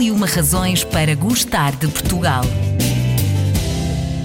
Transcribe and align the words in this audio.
E 0.00 0.10
uma 0.10 0.26
razões 0.26 0.82
para 0.82 1.14
gostar 1.14 1.76
de 1.76 1.86
Portugal. 1.86 2.42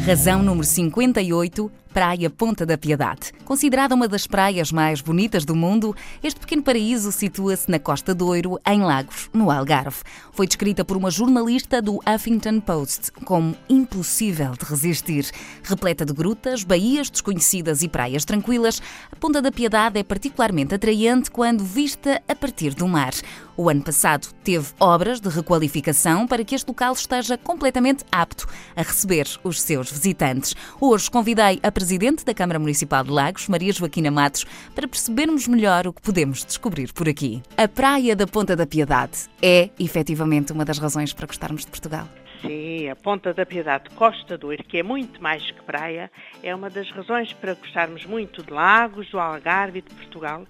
Razão 0.05 0.42
número 0.42 0.66
58 0.66 1.69
Praia 1.96 2.30
Ponta 2.30 2.66
da 2.66 2.78
Piedade. 2.78 3.32
Considerada 3.46 3.96
uma 3.96 4.06
das 4.06 4.27
praias 4.27 4.69
mais 4.69 5.00
bonitas 5.00 5.46
do 5.46 5.56
mundo, 5.56 5.96
este 6.22 6.42
pequeno 6.42 6.61
paraíso 6.61 7.09
situa-se 7.09 7.72
na 7.72 7.80
Costa 7.80 8.14
Doiro, 8.14 8.59
em 8.68 8.82
Lagos, 8.82 9.30
no 9.34 9.50
Algarve. 9.50 10.02
Foi 10.34 10.46
descrita 10.46 10.84
por 10.84 10.98
uma 10.98 11.10
jornalista 11.10 11.82
do 11.82 12.02
Huffington 12.05 12.60
Post 12.60 13.12
como 13.23 13.55
impossível 13.70 14.52
de 14.52 14.66
resistir. 14.66 15.30
Repleta 15.64 16.05
de 16.05 16.12
grutas, 16.12 16.66
baías 16.66 17.10
desconhecidas 17.10 17.82
e 17.82 17.88
praias 17.88 18.26
tranquilas, 18.26 18.82
a 19.10 19.16
Ponta 19.16 19.42
da 19.42 19.52
Piedade 19.52 19.98
é 19.98 20.04
particularmente 20.04 20.76
atraente 20.76 21.32
quando 21.32 21.64
vista 21.64 22.21
a 22.28 22.36
partir 22.36 22.73
do 22.73 22.89
mar. 22.89 23.14
O 23.58 23.70
ano 23.70 23.82
passado 23.82 24.28
teve 24.44 24.68
obras 24.82 25.21
de 25.21 25.29
requalificação 25.29 26.28
para 26.28 26.43
que 26.43 26.54
este 26.54 26.68
local 26.68 26.92
esteja 26.92 27.38
completamente 27.38 28.04
apto 28.12 28.48
a 28.75 28.82
receber 28.82 29.25
os 29.46 29.62
seus 29.62 29.89
visitantes. 29.89 30.54
Hoje 30.79 31.10
convidei 31.10 31.62
a 31.64 31.71
Presidente 31.71 32.26
da 32.26 32.34
Câmara 32.34 32.59
Municipal 32.59 33.02
de 33.05 33.12
Lagos, 33.12 33.48
Maria 33.48 33.71
Joaquina 33.71 34.12
Matos, 34.12 34.43
para 34.76 34.89
percebermos 34.89 35.48
melhor 35.48 35.88
o 35.88 35.93
que 35.93 36.02
podemos 36.02 36.43
descobrir 36.43 36.91
por 36.91 37.07
aqui. 37.07 37.41
A 37.55 37.65
Praia 37.65 38.13
da 38.13 38.27
Ponta 38.27 38.57
da 38.57 38.67
Piedade 38.67 39.29
é, 39.41 39.70
efetivamente, 39.79 40.51
uma 40.51 40.65
das 40.65 40.77
razões 40.77 41.13
para 41.13 41.26
gostarmos 41.26 41.62
de 41.63 41.71
Portugal. 41.71 42.09
Sim, 42.41 42.90
a 42.90 42.95
Ponta 42.95 43.34
da 43.34 43.45
Piedade 43.45 43.90
Costa 43.91 44.37
do 44.37 44.51
Ir, 44.51 44.63
que 44.63 44.77
é 44.79 44.84
muito 44.84 45.23
mais 45.23 45.49
que 45.49 45.63
praia, 45.63 46.12
é 46.43 46.53
uma 46.53 46.70
das 46.70 46.91
razões 46.91 47.31
para 47.31 47.53
gostarmos 47.53 48.05
muito 48.05 48.43
de 48.43 48.51
Lagos, 48.51 49.09
do 49.09 49.17
Algarve 49.17 49.79
e 49.79 49.81
de 49.81 49.95
Portugal. 49.95 50.45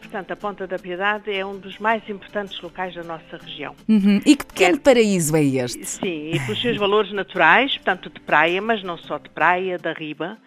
Portanto, 0.00 0.30
a 0.30 0.36
Ponta 0.36 0.66
da 0.66 0.78
Piedade 0.78 1.32
é 1.32 1.44
um 1.44 1.58
dos 1.58 1.78
mais 1.78 2.08
importantes 2.08 2.60
locais 2.60 2.94
da 2.94 3.02
nossa 3.02 3.36
região. 3.36 3.74
Uhum. 3.88 4.20
E 4.24 4.36
que 4.36 4.46
pequeno 4.46 4.78
paraíso 4.78 5.36
é 5.36 5.42
este? 5.42 5.84
Sim, 5.84 6.30
e 6.32 6.40
pelos 6.40 6.60
seus 6.60 6.76
valores 6.76 7.12
naturais, 7.12 7.74
portanto, 7.76 8.10
de 8.10 8.20
praia, 8.20 8.62
mas 8.62 8.82
não 8.82 8.96
só 8.96 9.18
de 9.18 9.28
praia, 9.28 9.78
da 9.78 9.92
riba, 9.92 10.38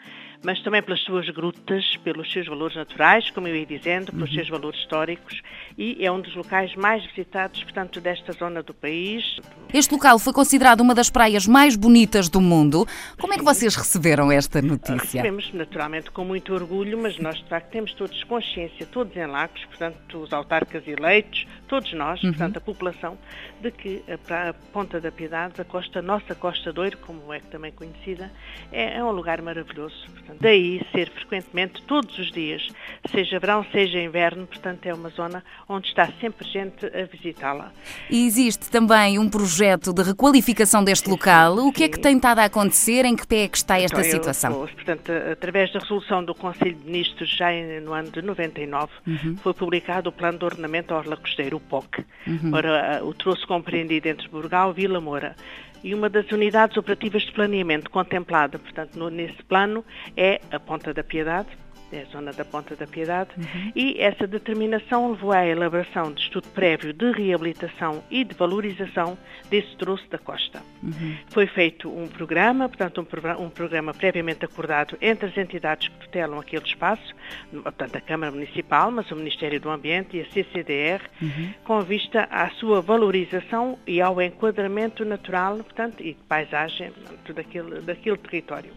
mas 0.42 0.62
também 0.62 0.82
pelas 0.82 1.02
suas 1.02 1.30
grutas, 1.30 1.98
pelos 1.98 2.32
seus 2.32 2.48
valores 2.48 2.76
naturais, 2.76 3.30
como 3.32 3.48
eu 3.48 3.56
ia 3.56 3.66
dizendo, 3.66 4.12
pelos 4.12 4.30
uhum. 4.30 4.36
seus 4.36 4.50
valores 4.50 4.80
históricos, 4.80 5.42
e 5.78 6.06
é 6.06 6.12
um 6.12 6.22
dos 6.22 6.34
locais 6.36 6.76
mais 6.76 7.06
visitados, 7.06 7.64
portanto, 7.64 8.00
desta 8.00 8.32
zona 8.32 8.64
do 8.64 8.74
país. 8.74 9.40
Este 9.74 9.94
local 9.94 10.18
foi 10.18 10.32
considerado 10.32 10.82
uma 10.82 10.96
das 10.96 11.10
praias 11.10 11.46
mais 11.46 11.76
bonitas 11.76 12.30
do 12.30 12.40
mundo. 12.40 12.88
Como 13.20 13.34
é 13.34 13.38
que 13.38 13.44
vocês 13.44 13.76
receberam 13.76 14.32
esta 14.32 14.62
notícia? 14.62 15.22
Recebemos, 15.22 15.54
naturalmente, 15.54 16.10
com 16.12 16.24
muito 16.24 16.54
orgulho, 16.54 16.98
mas 16.98 17.18
nós, 17.20 17.38
de 17.38 17.46
facto, 17.46 17.70
temos 17.70 17.94
todos 17.94 18.24
consciência, 18.24 18.86
todos 18.86 19.16
em 19.16 19.26
Lagos, 19.26 19.64
portanto, 19.66 20.20
os 20.20 20.32
autarcas 20.32 20.88
eleitos, 20.88 21.46
todos 21.68 21.92
nós, 21.94 22.24
uhum. 22.24 22.30
portanto, 22.30 22.58
a 22.58 22.62
população, 22.62 23.18
de 23.62 23.72
que 23.72 24.04
a, 24.08 24.54
Ponta 24.72 25.02
da 25.02 25.12
Piedade, 25.12 25.60
a 25.60 25.66
costa, 25.66 26.00
a 26.00 26.02
nossa 26.02 26.34
Costa 26.34 26.72
Doiro, 26.72 26.98
como 26.98 27.34
é 27.34 27.40
também 27.40 27.72
conhecida, 27.72 28.32
é, 28.72 28.98
é 28.98 29.04
um 29.04 29.12
lugar 29.12 29.42
maravilhoso. 29.42 29.96
Portanto, 30.12 30.29
daí 30.40 30.82
ser 30.92 31.10
frequentemente, 31.10 31.82
todos 31.84 32.18
os 32.18 32.32
dias, 32.32 32.68
seja 33.12 33.40
verão, 33.40 33.66
seja 33.72 34.00
inverno, 34.00 34.46
portanto 34.48 34.86
é 34.86 34.94
uma 34.94 35.10
zona 35.10 35.44
onde 35.68 35.88
está 35.88 36.08
sempre 36.20 36.48
gente 36.48 36.86
a 36.86 37.06
visitá-la. 37.06 37.72
E 38.10 38.26
existe 38.26 38.70
também 38.70 39.20
um 39.20 39.30
projeto 39.30 39.94
de 39.94 40.04
requalificação 40.04 40.84
deste 40.84 41.10
local. 41.10 41.58
O 41.58 41.72
que 41.72 41.84
é 41.84 41.90
que 41.90 42.00
tem 42.00 42.16
estado 42.16 42.40
a 42.40 42.46
acontecer? 42.46 43.06
Em 43.06 43.16
que 43.16 43.26
pé 43.26 43.44
é 43.44 43.48
que 43.48 43.58
está 43.58 43.80
esta 43.80 44.00
então, 44.00 44.12
situação? 44.12 44.52
Eu, 44.62 44.68
portanto, 44.68 45.12
através 45.32 45.72
da 45.72 45.80
resolução 45.80 46.24
do 46.24 46.34
Conselho 46.36 46.76
de 46.76 46.86
Ministros, 46.86 47.30
já 47.30 47.50
no 47.84 47.94
ano 47.94 48.12
de 48.12 48.22
99, 48.22 48.92
uhum. 49.08 49.38
foi 49.38 49.54
publicado 49.54 50.10
o 50.10 50.12
Plano 50.12 50.38
de 50.38 50.46
Ordenamento 50.46 50.94
Orla 50.94 51.18
Costeira, 51.18 51.56
o 51.56 51.60
POC, 51.60 52.04
uhum. 52.28 52.52
para 52.52 53.04
o 53.04 53.14
troço 53.14 53.46
compreendido 53.48 54.08
entre 54.08 54.28
Burgal 54.28 54.72
e 54.72 54.74
Vila 54.74 55.00
Moura 55.00 55.36
e 55.84 55.94
uma 55.94 56.10
das 56.10 56.30
unidades 56.32 56.76
operativas 56.78 57.24
de 57.24 57.32
planeamento 57.32 57.90
contemplada, 57.90 58.60
portanto, 58.60 58.96
no, 58.96 59.10
nesse 59.10 59.42
plano 59.44 59.84
é 60.16 60.42
a 60.52 60.60
Ponta 60.60 60.94
da 60.94 61.04
Piedade, 61.04 61.50
é 61.92 62.02
a 62.02 62.06
zona 62.06 62.32
da 62.32 62.46
Ponta 62.46 62.76
da 62.76 62.86
Piedade, 62.86 63.30
uhum. 63.38 63.72
e 63.76 64.00
essa 64.00 64.28
determinação 64.28 65.12
levou 65.12 65.32
à 65.32 65.46
elaboração 65.46 66.12
de 66.12 66.22
estudo 66.22 66.48
prévio 66.50 66.94
de 66.94 67.12
reabilitação 67.12 68.04
e 68.10 68.24
de 68.24 68.34
valorização 68.36 69.18
desse 69.50 69.76
troço 69.78 70.08
da 70.10 70.18
costa. 70.18 70.62
Uhum. 70.84 71.18
Foi 71.30 71.48
feito 71.48 71.90
um 71.90 72.08
programa, 72.08 72.68
portanto, 72.68 73.00
um, 73.02 73.44
um, 73.44 73.50
programa 73.50 73.94
previamente 73.94 74.46
acordado 74.46 74.98
entre 75.02 75.28
as 75.28 75.38
entidades 75.38 75.88
que 75.88 76.00
tutelam 76.00 76.40
aquele 76.40 76.64
espaço, 76.64 77.16
portanto, 77.52 77.96
a 77.96 78.02
Câmara 78.02 78.32
Municipal, 78.32 78.92
mas 78.92 79.10
o 79.12 79.16
Ministério 79.16 79.60
do 79.60 79.70
Ambiente 79.70 80.18
e 80.18 80.22
a 80.22 80.26
CCDR, 80.26 81.02
uhum. 81.22 81.54
com 81.64 81.82
vista 81.82 82.28
à 82.32 82.50
sua 82.52 82.82
valorização 82.82 83.78
e 83.86 84.02
ao 84.02 84.22
enquadramento 84.22 85.04
natural, 85.04 85.58
portanto, 85.58 86.02
e 86.02 86.14
de 86.14 86.24
paisagem 86.28 86.92
portanto, 86.92 87.34
daquele, 87.34 87.82
daquele 87.82 88.18
território. 88.18 88.72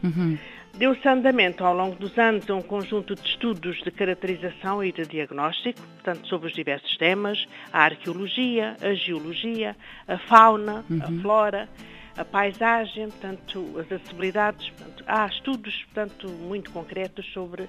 Deu-se 0.74 1.06
andamento 1.06 1.64
ao 1.64 1.74
longo 1.74 1.96
dos 1.96 2.16
anos 2.18 2.48
a 2.48 2.54
um 2.54 2.62
conjunto 2.62 3.14
de 3.14 3.28
estudos 3.28 3.82
de 3.82 3.90
caracterização 3.90 4.82
e 4.82 4.90
de 4.90 5.06
diagnóstico, 5.06 5.80
portanto, 5.80 6.26
sobre 6.26 6.48
os 6.48 6.54
diversos 6.54 6.96
temas, 6.96 7.46
a 7.72 7.84
arqueologia, 7.84 8.76
a 8.80 8.94
geologia, 8.94 9.76
a 10.08 10.18
fauna, 10.18 10.84
uhum. 10.90 11.02
a 11.02 11.22
flora, 11.22 11.68
a 12.16 12.24
paisagem, 12.24 13.08
portanto, 13.10 13.78
as 13.78 13.92
acessibilidades. 13.92 14.70
Portanto, 14.70 15.04
há 15.06 15.26
estudos, 15.26 15.84
portanto, 15.84 16.28
muito 16.28 16.70
concretos 16.70 17.30
sobre 17.32 17.62
uh, 17.62 17.68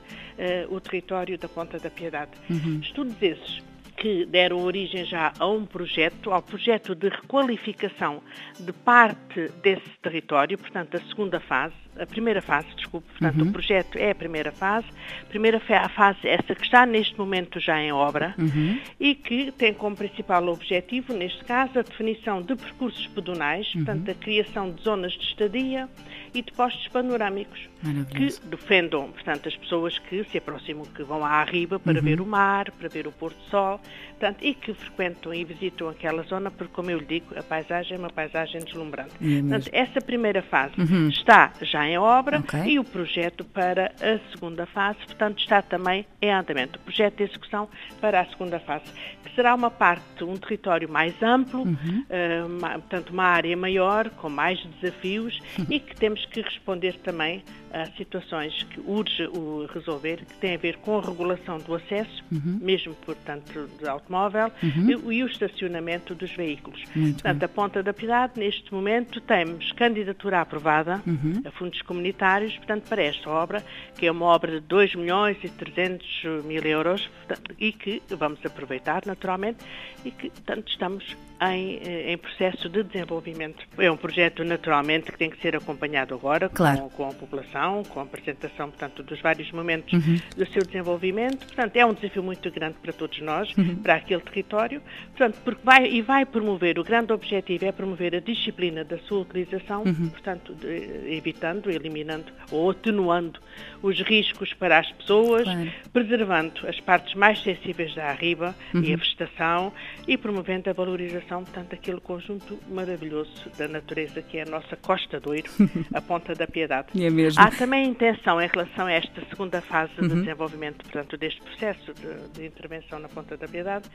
o 0.69 0.79
território 0.79 1.37
da 1.37 1.49
Ponta 1.49 1.77
da 1.77 1.89
Piedade. 1.89 2.31
Uhum. 2.49 2.79
Estudos 2.81 3.21
esses 3.21 3.61
que 3.97 4.25
deram 4.25 4.63
origem 4.63 5.05
já 5.05 5.31
a 5.39 5.47
um 5.47 5.65
projeto, 5.65 6.31
ao 6.31 6.41
projeto 6.41 6.95
de 6.95 7.09
requalificação 7.09 8.21
de 8.59 8.73
parte 8.73 9.49
desse 9.61 9.89
território, 10.01 10.57
portanto, 10.57 10.97
a 10.97 10.99
segunda 11.01 11.39
fase, 11.39 11.75
a 11.99 12.05
primeira 12.05 12.41
fase, 12.41 12.67
desculpe, 12.75 13.07
portanto, 13.11 13.41
uhum. 13.41 13.49
o 13.49 13.51
projeto 13.51 13.97
é 13.97 14.11
a 14.11 14.15
primeira 14.15 14.51
fase, 14.51 14.87
a 15.21 15.25
primeira 15.25 15.59
fase 15.59 16.27
essa 16.27 16.55
que 16.55 16.63
está 16.63 16.85
neste 16.85 17.17
momento 17.17 17.59
já 17.59 17.79
em 17.79 17.91
obra 17.91 18.33
uhum. 18.37 18.79
e 18.99 19.15
que 19.15 19.51
tem 19.51 19.73
como 19.73 19.95
principal 19.95 20.47
objetivo, 20.47 21.13
neste 21.13 21.43
caso, 21.45 21.79
a 21.79 21.81
definição 21.81 22.41
de 22.41 22.55
percursos 22.55 23.07
pedonais, 23.07 23.67
uhum. 23.73 23.85
portanto, 23.85 24.11
a 24.11 24.13
criação 24.15 24.71
de 24.71 24.81
zonas 24.81 25.13
de 25.13 25.23
estadia 25.23 25.89
e 26.33 26.41
de 26.41 26.51
postos 26.51 26.87
panorâmicos 26.87 27.69
que 28.09 28.47
defendam, 28.47 29.11
portanto, 29.11 29.47
as 29.47 29.55
pessoas 29.55 29.99
que 29.99 30.23
se 30.25 30.37
aproximam, 30.37 30.85
que 30.85 31.03
vão 31.03 31.23
à 31.23 31.43
riba 31.43 31.79
para 31.79 31.99
uhum. 31.99 32.03
ver 32.03 32.21
o 32.21 32.25
mar, 32.25 32.71
para 32.71 32.87
ver 32.87 33.07
o 33.07 33.11
pôr 33.11 33.31
do 33.31 33.41
sol, 33.49 33.79
portanto, 34.11 34.37
e 34.41 34.53
que 34.53 34.73
frequentam 34.73 35.33
e 35.33 35.43
visitam 35.43 35.89
aquela 35.89 36.23
zona, 36.23 36.49
porque, 36.49 36.73
como 36.73 36.89
eu 36.89 36.99
lhe 36.99 37.05
digo, 37.05 37.37
a 37.37 37.43
paisagem 37.43 37.97
é 37.97 37.99
uma 37.99 38.09
paisagem 38.09 38.61
deslumbrante. 38.61 39.11
É 39.21 39.41
portanto, 39.41 39.69
essa 39.71 40.01
primeira 40.01 40.41
fase 40.41 40.73
uhum. 40.79 41.09
está 41.09 41.51
já 41.61 41.82
em 41.87 41.97
obra 41.97 42.39
okay. 42.39 42.73
e 42.73 42.79
o 42.79 42.83
projeto 42.83 43.43
para 43.43 43.91
a 44.01 44.31
segunda 44.31 44.65
fase, 44.65 44.99
portanto, 45.05 45.39
está 45.39 45.61
também 45.61 46.05
em 46.21 46.31
andamento. 46.31 46.79
O 46.79 46.81
projeto 46.81 47.17
de 47.17 47.23
execução 47.23 47.69
para 47.99 48.21
a 48.21 48.25
segunda 48.25 48.59
fase, 48.59 48.85
que 49.23 49.35
será 49.35 49.53
uma 49.55 49.71
parte, 49.71 50.23
um 50.23 50.37
território 50.37 50.89
mais 50.89 51.13
amplo, 51.21 51.61
uhum. 51.61 52.05
uh, 52.09 52.59
portanto, 52.81 53.09
uma 53.09 53.25
área 53.25 53.55
maior, 53.55 54.09
com 54.11 54.29
mais 54.29 54.63
desafios 54.79 55.39
uhum. 55.57 55.65
e 55.69 55.79
que 55.79 55.95
temos 55.95 56.25
que 56.25 56.41
responder 56.41 56.93
também 57.03 57.43
a 57.73 57.87
situações 57.97 58.63
que 58.63 58.79
urge 58.81 59.25
o 59.27 59.65
resolver, 59.73 60.17
que 60.17 60.35
têm 60.35 60.53
a 60.53 60.57
ver 60.57 60.77
com 60.77 60.99
a 60.99 61.01
regulação 61.01 61.57
do 61.57 61.73
acesso, 61.73 62.23
uhum. 62.31 62.59
mesmo, 62.61 62.93
portanto, 62.93 63.67
de 63.79 63.87
automóvel, 63.87 64.51
uhum. 64.61 65.11
e, 65.11 65.17
e, 65.17 65.23
o 65.23 65.27
estacionamento 65.27 66.13
dos 66.13 66.31
veículos. 66.31 66.83
Muito 66.95 67.15
portanto, 67.15 67.39
bem. 67.39 67.45
a 67.45 67.49
Ponta 67.49 67.83
da 67.83 67.91
Piedade, 67.91 68.39
neste 68.39 68.71
momento, 68.73 69.19
temos 69.21 69.71
candidatura 69.71 70.41
aprovada 70.41 71.01
uhum. 71.05 71.41
a 71.43 71.51
fundos 71.51 71.81
comunitários, 71.81 72.55
portanto, 72.57 72.87
para 72.87 73.01
esta 73.01 73.29
obra, 73.29 73.63
que 73.97 74.05
é 74.05 74.11
uma 74.11 74.25
obra 74.25 74.51
de 74.51 74.67
2 74.67 74.95
milhões 74.95 75.37
e 75.43 75.49
300 75.49 76.43
mil 76.45 76.63
euros, 76.63 77.09
portanto, 77.25 77.55
e 77.59 77.71
que 77.71 78.01
vamos 78.09 78.45
aproveitar, 78.45 79.03
naturalmente, 79.05 79.65
e 80.05 80.11
que, 80.11 80.29
portanto, 80.29 80.69
estamos 80.69 81.15
em, 81.51 81.79
eh, 81.83 82.13
em, 82.13 82.17
processo 82.17 82.69
de 82.69 82.83
desenvolvimento. 82.83 83.65
É 83.77 83.91
um 83.91 83.97
projeto, 83.97 84.43
naturalmente, 84.43 85.11
que 85.11 85.17
tem 85.17 85.29
que 85.29 85.41
ser 85.41 85.55
acompanhado 85.55 86.13
agora 86.13 86.49
claro. 86.49 86.81
com, 86.81 86.89
com, 86.89 87.09
a 87.09 87.13
população, 87.13 87.83
com 87.83 87.99
a 87.99 88.03
apresentação, 88.03 88.69
portanto, 88.69 89.03
dos 89.03 89.19
vários 89.19 89.51
momentos 89.51 89.93
uhum. 89.93 90.19
do 90.35 90.45
seu 90.47 90.63
desenvolvimento. 90.63 91.45
Portanto, 91.45 91.75
é 91.75 91.85
um 91.85 91.93
desafio 91.93 92.23
muito 92.23 92.49
grande 92.51 92.75
para 92.81 92.93
todos 92.93 93.19
nós, 93.21 93.55
uhum. 93.57 93.75
para 93.75 93.95
aquele 93.95 94.21
território, 94.21 94.81
portanto, 95.15 95.39
porque 95.43 95.61
vai 95.63 95.85
e 95.85 96.01
vai 96.01 96.25
promover, 96.25 96.77
o 96.79 96.83
grande 96.83 97.11
objetivo 97.11 97.65
é 97.65 97.71
promover 97.71 98.15
a 98.15 98.19
disciplina 98.19 98.83
da 98.83 98.97
sua 98.99 99.19
utilização, 99.19 99.83
uhum. 99.83 100.09
portanto, 100.09 100.53
de, 100.53 101.13
evitando, 101.15 101.69
eliminando 101.69 102.31
ou 102.51 102.71
atenuando 102.71 103.39
os 103.81 103.99
riscos 104.01 104.53
para 104.53 104.79
as 104.79 104.91
pessoas, 104.91 105.43
claro. 105.43 105.71
preservando 105.91 106.67
as 106.67 106.79
partes 106.79 107.15
mais 107.15 107.41
sensíveis 107.41 107.93
da 107.95 108.05
arriba 108.05 108.55
e 108.73 108.77
a 108.77 108.79
uhum. 108.79 108.97
vegetação 108.97 109.73
e 110.07 110.17
promovendo 110.17 110.69
a 110.69 110.73
valorização 110.73 111.32
portanto, 111.41 111.73
aquele 111.73 111.99
conjunto 111.99 112.59
maravilhoso 112.69 113.49
da 113.57 113.67
natureza 113.67 114.21
que 114.21 114.37
é 114.37 114.43
a 114.43 114.45
nossa 114.45 114.75
Costa 114.75 115.19
do 115.19 115.31
Oiro, 115.31 115.49
a 115.93 116.01
Ponta 116.01 116.35
da 116.35 116.45
Piedade. 116.45 116.89
É 117.01 117.09
mesmo. 117.09 117.41
Há 117.41 117.49
também 117.49 117.85
a 117.85 117.87
intenção 117.87 118.41
em 118.41 118.47
relação 118.47 118.85
a 118.85 118.91
esta 118.91 119.25
segunda 119.29 119.61
fase 119.61 119.93
uhum. 119.99 120.07
de 120.09 120.15
desenvolvimento, 120.15 120.83
portanto, 120.83 121.17
deste 121.17 121.41
processo 121.41 121.93
de, 121.93 122.39
de, 122.39 122.45
intervenção 122.45 122.99
na 122.99 123.07
Ponta 123.07 123.37
da 123.37 123.47
Piedade, 123.47 123.89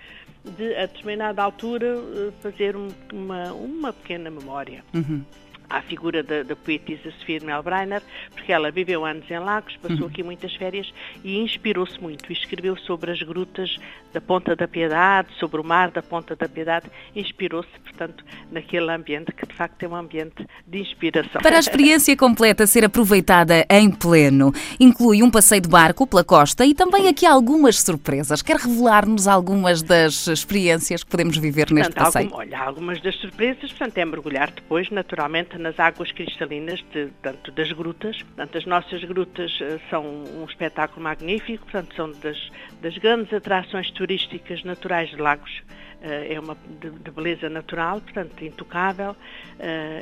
de 0.56 0.74
a 0.74 0.86
determinada 0.86 1.42
altura 1.42 1.86
eh, 1.86 2.32
fazer 2.40 2.74
um, 2.74 2.88
uma, 3.12 3.52
uma 3.52 3.92
pequena 3.92 4.30
memória. 4.30 4.82
Uhum 4.94 5.22
à 5.68 5.82
figura 5.82 6.22
da, 6.22 6.42
da 6.42 6.56
poetisa 6.56 7.10
Sofia 7.18 7.40
de 7.40 7.46
Melbreiner, 7.46 8.02
porque 8.32 8.52
ela 8.52 8.70
viveu 8.70 9.04
anos 9.04 9.30
em 9.30 9.38
Lagos, 9.38 9.76
passou 9.76 10.00
uhum. 10.00 10.06
aqui 10.06 10.22
muitas 10.22 10.54
férias 10.54 10.92
e 11.22 11.38
inspirou-se 11.38 12.00
muito. 12.00 12.32
Escreveu 12.32 12.76
sobre 12.76 13.10
as 13.10 13.22
grutas 13.22 13.76
da 14.12 14.20
Ponta 14.20 14.56
da 14.56 14.66
Piedade, 14.66 15.28
sobre 15.38 15.60
o 15.60 15.64
mar 15.64 15.90
da 15.90 16.02
Ponta 16.02 16.34
da 16.34 16.48
Piedade, 16.48 16.86
inspirou-se, 17.14 17.68
portanto, 17.84 18.24
naquele 18.50 18.90
ambiente 18.90 19.32
que 19.32 19.46
de 19.46 19.54
facto 19.54 19.82
é 19.82 19.88
um 19.88 19.94
ambiente 19.94 20.46
de 20.66 20.78
inspiração. 20.78 21.42
Para 21.42 21.56
a 21.56 21.60
experiência 21.60 22.16
completa 22.16 22.66
ser 22.66 22.84
aproveitada 22.84 23.66
em 23.68 23.90
pleno, 23.90 24.52
inclui 24.80 25.22
um 25.22 25.30
passeio 25.30 25.60
de 25.60 25.68
barco 25.68 26.06
pela 26.06 26.24
costa 26.24 26.64
e 26.64 26.74
também 26.74 27.08
aqui 27.08 27.26
algumas 27.26 27.80
surpresas. 27.80 28.40
Quer 28.40 28.56
revelar-nos 28.56 29.28
algumas 29.28 29.82
das 29.82 30.26
experiências 30.26 31.02
que 31.04 31.10
podemos 31.10 31.36
viver 31.36 31.66
portanto, 31.66 31.76
neste 31.76 31.94
passeio? 31.94 32.26
Algum, 32.26 32.38
olha, 32.38 32.58
algumas 32.58 33.00
das 33.02 33.14
surpresas, 33.16 33.70
portanto, 33.70 33.98
é 33.98 34.04
mergulhar 34.04 34.50
depois, 34.50 34.90
naturalmente, 34.90 35.57
nas 35.58 35.78
águas 35.78 36.12
cristalinas 36.12 36.84
de, 36.92 37.08
tanto 37.22 37.50
das 37.52 37.70
grutas. 37.72 38.22
Portanto, 38.22 38.58
as 38.58 38.66
nossas 38.66 39.04
grutas 39.04 39.52
uh, 39.60 39.80
são 39.90 40.04
um 40.04 40.44
espetáculo 40.44 41.02
magnífico, 41.02 41.64
portanto, 41.64 41.94
são 41.94 42.12
das, 42.12 42.50
das 42.80 42.96
grandes 42.98 43.32
atrações 43.32 43.90
turísticas 43.90 44.62
naturais 44.64 45.10
de 45.10 45.16
Lagos. 45.16 45.62
Uh, 46.00 46.32
é 46.32 46.38
uma 46.38 46.56
de, 46.80 46.90
de, 46.90 47.10
beleza 47.10 47.48
natural, 47.48 48.00
portanto, 48.00 48.44
intocável 48.44 49.10
uh, 49.12 49.16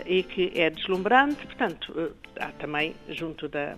e 0.05 0.23
que 0.23 0.53
é 0.55 0.71
deslumbrante. 0.71 1.47
Portanto, 1.47 2.13
há 2.39 2.49
também, 2.53 2.95
junto 3.09 3.49
da, 3.49 3.75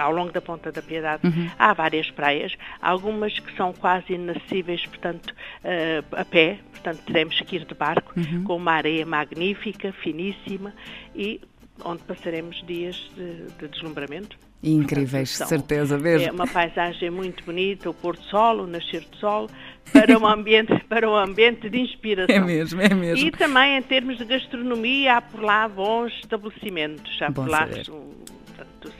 ao 0.00 0.12
longo 0.12 0.32
da 0.32 0.40
Ponta 0.40 0.72
da 0.72 0.82
Piedade 0.82 1.26
uhum. 1.26 1.50
há 1.58 1.72
várias 1.72 2.10
praias, 2.10 2.56
algumas 2.80 3.38
que 3.38 3.54
são 3.56 3.72
quase 3.72 4.14
inacessíveis, 4.14 4.84
portanto, 4.86 5.32
uh, 5.64 6.16
a 6.16 6.24
pé, 6.24 6.58
portanto 6.82 7.02
teremos 7.06 7.40
que 7.40 7.56
ir 7.56 7.64
de 7.64 7.74
barco, 7.74 8.12
uhum. 8.16 8.44
com 8.44 8.56
uma 8.56 8.72
areia 8.72 9.06
magnífica, 9.06 9.92
finíssima 9.92 10.74
e 11.14 11.40
onde 11.84 12.02
passaremos 12.02 12.62
dias 12.66 13.10
de, 13.14 13.46
de 13.58 13.68
deslumbramento. 13.68 14.36
Incríveis, 14.62 15.38
Portanto, 15.38 15.48
certeza 15.48 15.98
mesmo. 15.98 16.28
É 16.28 16.30
uma 16.30 16.46
paisagem 16.46 17.10
muito 17.10 17.44
bonita, 17.44 17.90
o 17.90 17.94
pôr 17.94 18.16
do 18.16 18.22
sol, 18.24 18.60
o 18.60 18.66
nascer 18.66 19.00
do 19.00 19.16
sol, 19.16 19.48
para 19.92 20.16
um 20.16 20.24
ambiente, 20.24 20.72
para 20.88 21.10
um 21.10 21.16
ambiente 21.16 21.68
de 21.68 21.80
inspiração. 21.80 22.34
É 22.34 22.38
mesmo, 22.38 22.80
é 22.80 22.94
mesmo. 22.94 23.26
E 23.26 23.30
também 23.32 23.76
em 23.76 23.82
termos 23.82 24.18
de 24.18 24.24
gastronomia, 24.24 25.16
há 25.16 25.20
por 25.20 25.40
lá 25.40 25.66
bons 25.66 26.12
estabelecimentos, 26.22 27.20
há 27.20 27.30
Bom 27.30 27.42
por 27.42 27.50
lá 27.50 27.66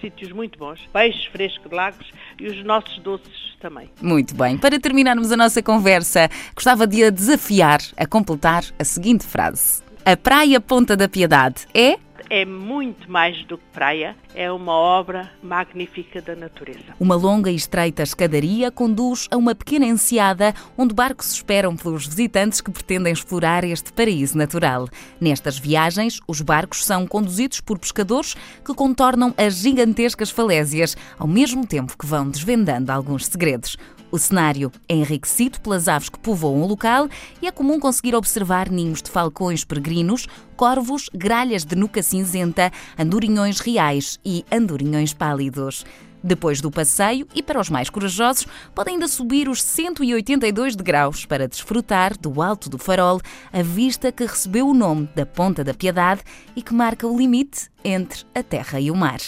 sítios 0.00 0.32
muito 0.32 0.58
bons, 0.58 0.80
peixes 0.92 1.24
frescos 1.26 1.70
lagos 1.70 2.10
e 2.38 2.46
os 2.46 2.64
nossos 2.64 2.98
doces 2.98 3.56
também. 3.60 3.90
Muito 4.00 4.34
bem. 4.34 4.58
Para 4.58 4.78
terminarmos 4.78 5.32
a 5.32 5.36
nossa 5.36 5.62
conversa, 5.62 6.28
gostava 6.54 6.86
de 6.86 7.04
a 7.04 7.10
desafiar 7.10 7.80
a 7.96 8.06
completar 8.06 8.64
a 8.78 8.84
seguinte 8.84 9.24
frase. 9.24 9.82
A 10.04 10.16
Praia 10.16 10.60
Ponta 10.60 10.96
da 10.96 11.08
Piedade 11.08 11.66
é 11.72 11.96
é 12.34 12.46
muito 12.46 13.12
mais 13.12 13.44
do 13.44 13.58
que 13.58 13.64
praia, 13.74 14.16
é 14.34 14.50
uma 14.50 14.72
obra 14.72 15.30
magnífica 15.42 16.22
da 16.22 16.34
natureza. 16.34 16.94
Uma 16.98 17.14
longa 17.14 17.50
e 17.50 17.54
estreita 17.54 18.02
escadaria 18.02 18.70
conduz 18.70 19.28
a 19.30 19.36
uma 19.36 19.54
pequena 19.54 19.84
enseada 19.84 20.54
onde 20.74 20.94
barcos 20.94 21.30
esperam 21.34 21.76
pelos 21.76 22.06
visitantes 22.06 22.62
que 22.62 22.70
pretendem 22.70 23.12
explorar 23.12 23.64
este 23.64 23.92
paraíso 23.92 24.38
natural. 24.38 24.88
Nestas 25.20 25.58
viagens, 25.58 26.20
os 26.26 26.40
barcos 26.40 26.86
são 26.86 27.06
conduzidos 27.06 27.60
por 27.60 27.78
pescadores 27.78 28.34
que 28.64 28.72
contornam 28.72 29.34
as 29.36 29.56
gigantescas 29.56 30.30
falésias, 30.30 30.96
ao 31.18 31.28
mesmo 31.28 31.66
tempo 31.66 31.98
que 31.98 32.06
vão 32.06 32.30
desvendando 32.30 32.90
alguns 32.90 33.26
segredos. 33.26 33.76
O 34.12 34.18
cenário 34.18 34.70
é 34.86 34.94
enriquecido 34.94 35.58
pelas 35.62 35.88
aves 35.88 36.10
que 36.10 36.18
povoam 36.18 36.62
o 36.62 36.66
local 36.66 37.08
e 37.40 37.46
é 37.46 37.50
comum 37.50 37.80
conseguir 37.80 38.14
observar 38.14 38.68
ninhos 38.68 39.00
de 39.00 39.10
falcões 39.10 39.64
peregrinos, 39.64 40.28
corvos, 40.54 41.08
gralhas 41.14 41.64
de 41.64 41.74
nuca 41.74 42.02
cinzenta, 42.02 42.70
andorinhões 42.98 43.58
reais 43.58 44.20
e 44.22 44.44
andorinhões 44.52 45.14
pálidos. 45.14 45.86
Depois 46.22 46.60
do 46.60 46.70
passeio, 46.70 47.26
e 47.34 47.42
para 47.42 47.58
os 47.58 47.70
mais 47.70 47.88
corajosos, 47.88 48.46
podem 48.74 48.94
ainda 48.94 49.08
subir 49.08 49.48
os 49.48 49.62
182 49.62 50.76
degraus 50.76 51.24
para 51.24 51.48
desfrutar 51.48 52.16
do 52.16 52.42
alto 52.42 52.68
do 52.68 52.76
farol, 52.76 53.18
a 53.50 53.62
vista 53.62 54.12
que 54.12 54.26
recebeu 54.26 54.68
o 54.68 54.74
nome 54.74 55.08
da 55.16 55.24
Ponta 55.24 55.64
da 55.64 55.72
Piedade 55.72 56.20
e 56.54 56.60
que 56.60 56.74
marca 56.74 57.06
o 57.06 57.16
limite 57.16 57.70
entre 57.82 58.24
a 58.34 58.42
terra 58.42 58.78
e 58.78 58.90
o 58.90 58.94
mar. 58.94 59.20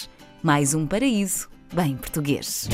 Mais 0.43 0.75
um 0.75 0.87
paraíso 0.87 1.49
bem 1.73 1.97
português. 1.97 2.69